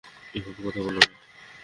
[0.33, 1.03] এভাবে কথা বলো না।